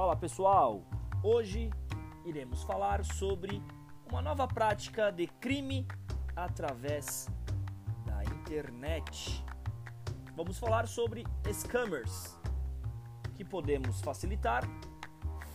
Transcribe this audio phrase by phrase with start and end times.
[0.00, 0.84] Fala pessoal!
[1.24, 1.70] Hoje
[2.24, 3.60] iremos falar sobre
[4.08, 5.88] uma nova prática de crime
[6.36, 7.28] através
[8.06, 9.44] da internet.
[10.36, 12.38] Vamos falar sobre scammers,
[13.34, 14.62] que podemos facilitar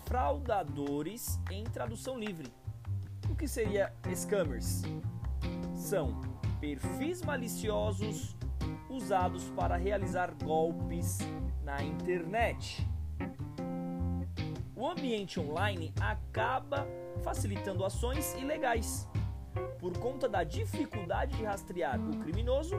[0.04, 2.54] fraudadores em tradução livre.
[3.29, 4.82] O que seria scammers?
[5.73, 6.19] São
[6.60, 8.36] perfis maliciosos
[8.89, 11.19] usados para realizar golpes
[11.64, 12.86] na internet.
[14.83, 16.86] O ambiente online acaba
[17.23, 19.07] facilitando ações ilegais
[19.79, 22.75] por conta da dificuldade de rastrear o criminoso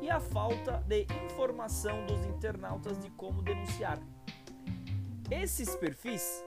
[0.00, 3.98] e a falta de informação dos internautas de como denunciar.
[5.28, 6.44] Esses perfis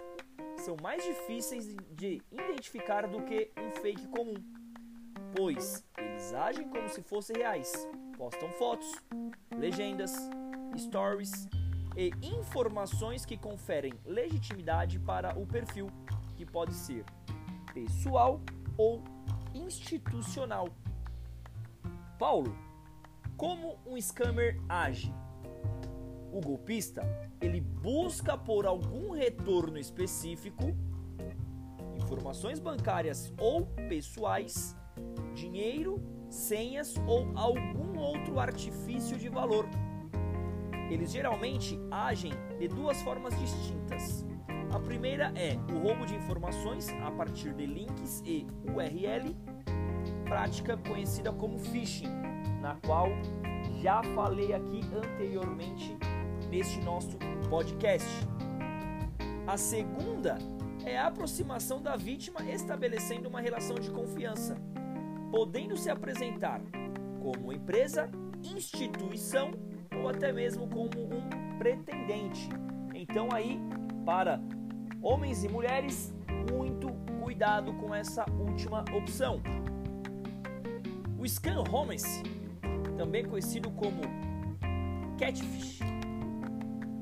[0.59, 4.41] são mais difíceis de identificar do que um fake comum,
[5.35, 7.85] pois eles agem como se fossem reais,
[8.17, 8.89] postam fotos,
[9.57, 10.13] legendas,
[10.77, 11.49] stories
[11.95, 15.89] e informações que conferem legitimidade para o perfil,
[16.35, 17.05] que pode ser
[17.73, 18.41] pessoal
[18.77, 19.03] ou
[19.53, 20.69] institucional.
[22.19, 22.55] Paulo,
[23.37, 25.13] como um scammer age?
[26.31, 27.01] O golpista,
[27.39, 30.75] ele busca por algum retorno específico
[31.95, 34.75] informações bancárias ou pessoais,
[35.33, 39.65] dinheiro, senhas ou algum outro artifício de valor
[40.89, 44.25] eles geralmente agem de duas formas distintas.
[44.71, 49.35] A primeira é o roubo de informações a partir de links e URL,
[50.25, 52.09] prática conhecida como phishing,
[52.61, 53.09] na qual
[53.81, 55.97] já falei aqui anteriormente
[56.49, 57.17] neste nosso
[57.49, 58.09] podcast.
[59.47, 60.37] A segunda
[60.83, 64.57] é a aproximação da vítima estabelecendo uma relação de confiança,
[65.31, 66.61] podendo se apresentar
[67.21, 68.09] como empresa,
[68.43, 69.51] instituição
[70.05, 72.47] ou até mesmo como um pretendente.
[72.93, 73.59] Então aí,
[74.05, 74.39] para
[75.01, 76.13] homens e mulheres,
[76.51, 76.89] muito
[77.19, 79.41] cuidado com essa última opção.
[81.17, 82.21] O scam romance,
[82.95, 84.01] também conhecido como
[85.17, 85.79] catfish,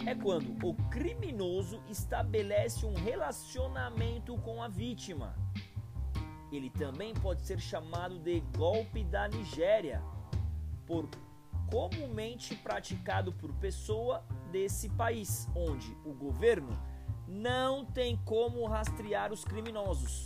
[0.06, 5.36] é quando o criminoso estabelece um relacionamento com a vítima.
[6.54, 10.02] Ele também pode ser chamado de golpe da Nigéria,
[10.86, 11.10] por
[11.74, 16.80] comumente praticado por pessoa desse país, onde o governo
[17.28, 20.24] não tem como rastrear os criminosos.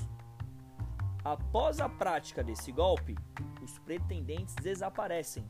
[1.24, 3.16] Após a prática desse golpe,
[3.64, 5.50] os pretendentes desaparecem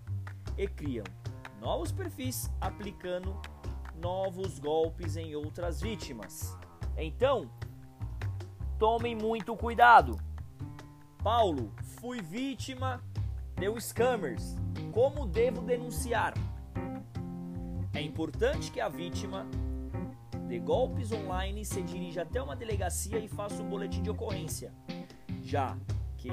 [0.56, 1.04] e criam
[1.60, 3.36] novos perfis aplicando
[3.96, 6.56] novos golpes em outras vítimas.
[6.96, 7.50] Então,
[8.78, 10.16] tomem muito cuidado.
[11.24, 13.04] Paulo, fui vítima
[13.58, 14.56] de scammers
[14.92, 16.36] como devo denunciar?
[17.92, 19.48] É importante que a vítima
[20.48, 24.72] de golpes online se dirija até uma delegacia e faça um boletim de ocorrência,
[25.42, 25.76] já
[26.18, 26.30] que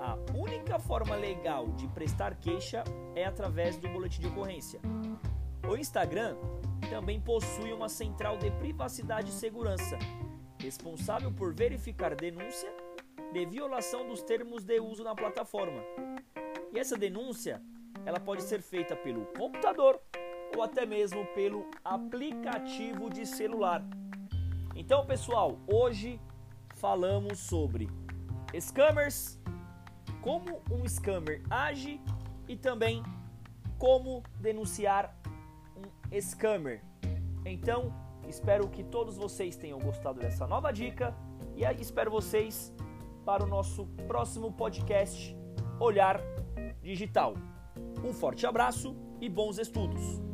[0.00, 2.82] a única forma legal de prestar queixa
[3.14, 4.80] é através do boletim de ocorrência.
[5.68, 6.36] O Instagram
[6.88, 9.98] também possui uma central de privacidade e segurança,
[10.58, 12.72] responsável por verificar denúncia
[13.32, 15.82] de violação dos termos de uso na plataforma.
[16.72, 17.62] E essa denúncia
[18.04, 20.00] ela pode ser feita pelo computador
[20.54, 23.84] ou até mesmo pelo aplicativo de celular.
[24.74, 26.20] Então, pessoal, hoje
[26.74, 27.88] falamos sobre
[28.58, 29.38] scammers,
[30.20, 32.00] como um scammer age
[32.46, 33.02] e também
[33.78, 35.16] como denunciar
[35.76, 36.82] um scammer.
[37.44, 37.92] Então,
[38.28, 41.14] espero que todos vocês tenham gostado dessa nova dica
[41.56, 42.72] e espero vocês
[43.24, 45.36] para o nosso próximo podcast
[45.80, 46.20] Olhar
[46.86, 47.34] Digital.
[48.04, 50.25] Um forte abraço e bons estudos!